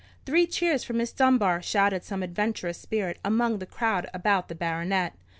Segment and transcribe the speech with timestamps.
[0.25, 5.13] "Three cheers for Miss Dunbar!" shouted some adventurous spirit among the crowd about the baronet.